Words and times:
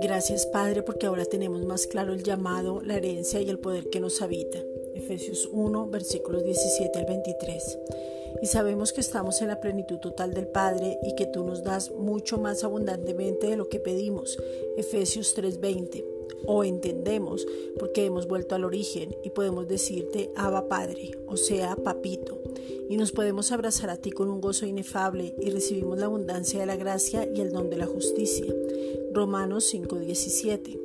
Gracias 0.00 0.46
Padre 0.46 0.82
porque 0.82 1.06
ahora 1.06 1.24
tenemos 1.24 1.64
más 1.64 1.86
claro 1.86 2.12
el 2.12 2.22
llamado, 2.22 2.80
la 2.82 2.96
herencia 2.96 3.40
y 3.40 3.48
el 3.48 3.58
poder 3.58 3.88
que 3.90 4.00
nos 4.00 4.22
habita. 4.22 4.58
Efesios 4.94 5.48
1, 5.52 5.88
versículos 5.88 6.44
17 6.44 6.98
al 6.98 7.06
23. 7.06 7.78
Y 8.42 8.46
sabemos 8.46 8.92
que 8.92 9.00
estamos 9.00 9.40
en 9.42 9.48
la 9.48 9.60
plenitud 9.60 9.98
total 9.98 10.34
del 10.34 10.48
Padre 10.48 10.98
y 11.02 11.14
que 11.14 11.26
tú 11.26 11.44
nos 11.44 11.62
das 11.62 11.90
mucho 11.92 12.38
más 12.38 12.64
abundantemente 12.64 13.46
de 13.46 13.56
lo 13.56 13.68
que 13.68 13.78
pedimos. 13.78 14.38
Efesios 14.76 15.34
3:20 15.34 16.04
o 16.46 16.64
entendemos 16.64 17.46
porque 17.78 18.04
hemos 18.04 18.26
vuelto 18.26 18.54
al 18.54 18.64
origen 18.64 19.16
y 19.22 19.30
podemos 19.30 19.68
decirte 19.68 20.30
Abba 20.34 20.68
Padre, 20.68 21.12
o 21.26 21.36
sea, 21.36 21.76
Papito, 21.76 22.40
y 22.88 22.96
nos 22.96 23.12
podemos 23.12 23.52
abrazar 23.52 23.90
a 23.90 23.96
ti 23.96 24.10
con 24.10 24.30
un 24.30 24.40
gozo 24.40 24.66
inefable 24.66 25.34
y 25.40 25.50
recibimos 25.50 25.98
la 25.98 26.06
abundancia 26.06 26.60
de 26.60 26.66
la 26.66 26.76
gracia 26.76 27.28
y 27.34 27.40
el 27.40 27.52
don 27.52 27.70
de 27.70 27.76
la 27.76 27.86
justicia. 27.86 28.52
Romanos 29.12 29.64
5:17. 29.72 30.78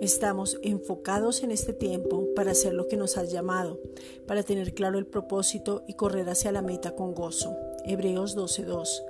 Estamos 0.00 0.58
enfocados 0.62 1.42
en 1.42 1.50
este 1.50 1.72
tiempo 1.72 2.28
para 2.34 2.52
hacer 2.52 2.74
lo 2.74 2.88
que 2.88 2.96
nos 2.96 3.16
has 3.16 3.32
llamado, 3.32 3.80
para 4.26 4.42
tener 4.42 4.74
claro 4.74 4.98
el 4.98 5.06
propósito 5.06 5.84
y 5.86 5.94
correr 5.94 6.28
hacia 6.28 6.52
la 6.52 6.62
meta 6.62 6.94
con 6.94 7.14
gozo. 7.14 7.56
Hebreos 7.84 8.36
12:2 8.36 9.02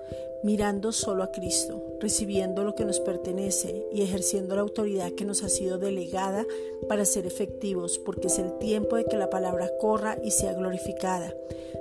mirando 0.45 0.93
solo 0.93 1.23
a 1.23 1.33
Cristo, 1.33 1.83
recibiendo 2.01 2.65
lo 2.65 2.75
que 2.75 2.85
nos 2.85 3.01
pertenece 3.01 3.87
y 3.91 4.03
ejerciendo 4.03 4.55
la 4.55 4.61
autoridad 4.61 5.13
que 5.13 5.25
nos 5.25 5.43
ha 5.43 5.49
sido 5.49 5.79
delegada 5.79 6.45
para 6.87 7.07
ser 7.07 7.27
efectivos, 7.27 7.99
porque 7.99 8.27
es 8.27 8.39
el 8.39 8.59
tiempo 8.59 8.97
de 8.97 9.07
que 9.07 9.17
la 9.17 9.31
palabra 9.31 9.71
corra 9.81 10.19
y 10.23 10.33
sea 10.33 10.53
glorificada. 10.53 11.33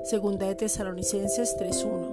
Segunda 0.06 0.48
de 0.48 0.56
Tesalonicenses 0.56 1.58
3:1. 1.58 2.13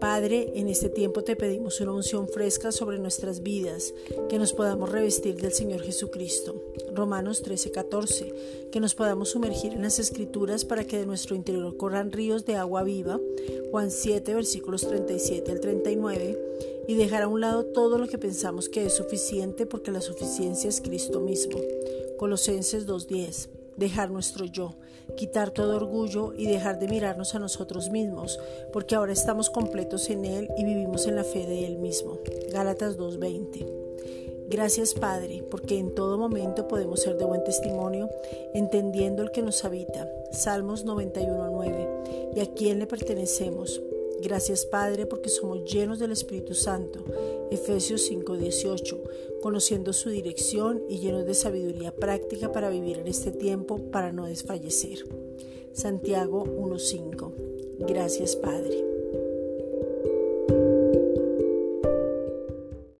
Padre, 0.00 0.52
en 0.54 0.68
este 0.68 0.88
tiempo 0.88 1.22
te 1.22 1.36
pedimos 1.36 1.78
una 1.82 1.92
unción 1.92 2.26
fresca 2.26 2.72
sobre 2.72 2.98
nuestras 2.98 3.42
vidas, 3.42 3.92
que 4.30 4.38
nos 4.38 4.54
podamos 4.54 4.90
revestir 4.90 5.36
del 5.36 5.52
Señor 5.52 5.82
Jesucristo. 5.82 6.54
Romanos 6.94 7.42
13:14, 7.42 8.70
que 8.72 8.80
nos 8.80 8.94
podamos 8.94 9.28
sumergir 9.28 9.74
en 9.74 9.82
las 9.82 9.98
escrituras 9.98 10.64
para 10.64 10.84
que 10.84 10.96
de 10.96 11.04
nuestro 11.04 11.36
interior 11.36 11.76
corran 11.76 12.12
ríos 12.12 12.46
de 12.46 12.56
agua 12.56 12.82
viva. 12.82 13.20
Juan 13.70 13.90
7, 13.90 14.34
versículos 14.34 14.88
37 14.88 15.52
al 15.52 15.60
39, 15.60 16.38
y 16.88 16.94
dejar 16.94 17.24
a 17.24 17.28
un 17.28 17.42
lado 17.42 17.66
todo 17.66 17.98
lo 17.98 18.08
que 18.08 18.16
pensamos 18.16 18.70
que 18.70 18.86
es 18.86 18.94
suficiente 18.94 19.66
porque 19.66 19.92
la 19.92 20.00
suficiencia 20.00 20.70
es 20.70 20.80
Cristo 20.80 21.20
mismo. 21.20 21.58
Colosenses 22.16 22.86
2:10 22.86 23.59
dejar 23.80 24.10
nuestro 24.10 24.44
yo, 24.44 24.76
quitar 25.16 25.50
todo 25.50 25.74
orgullo 25.74 26.32
y 26.36 26.46
dejar 26.46 26.78
de 26.78 26.86
mirarnos 26.86 27.34
a 27.34 27.40
nosotros 27.40 27.90
mismos, 27.90 28.38
porque 28.72 28.94
ahora 28.94 29.12
estamos 29.12 29.50
completos 29.50 30.10
en 30.10 30.24
Él 30.24 30.48
y 30.56 30.64
vivimos 30.64 31.06
en 31.06 31.16
la 31.16 31.24
fe 31.24 31.46
de 31.46 31.66
Él 31.66 31.78
mismo. 31.78 32.20
Gálatas 32.52 32.96
2.20. 32.96 33.66
Gracias 34.48 34.94
Padre, 34.94 35.44
porque 35.50 35.78
en 35.78 35.94
todo 35.94 36.18
momento 36.18 36.68
podemos 36.68 37.00
ser 37.00 37.16
de 37.16 37.24
buen 37.24 37.42
testimonio, 37.42 38.10
entendiendo 38.52 39.22
el 39.22 39.30
que 39.30 39.42
nos 39.42 39.64
habita. 39.64 40.08
Salmos 40.30 40.84
91.9. 40.84 42.36
¿Y 42.36 42.40
a 42.40 42.46
quién 42.52 42.78
le 42.80 42.86
pertenecemos? 42.86 43.80
Gracias 44.22 44.66
Padre 44.66 45.06
porque 45.06 45.28
somos 45.28 45.64
llenos 45.64 45.98
del 45.98 46.12
Espíritu 46.12 46.54
Santo. 46.54 47.04
Efesios 47.50 48.02
5:18, 48.02 49.00
conociendo 49.40 49.92
su 49.92 50.10
dirección 50.10 50.82
y 50.88 50.98
llenos 50.98 51.26
de 51.26 51.34
sabiduría 51.34 51.94
práctica 51.94 52.52
para 52.52 52.70
vivir 52.70 52.98
en 52.98 53.06
este 53.06 53.32
tiempo 53.32 53.78
para 53.90 54.12
no 54.12 54.26
desfallecer. 54.26 55.04
Santiago 55.72 56.44
1:5. 56.44 57.32
Gracias 57.78 58.36
Padre. 58.36 58.89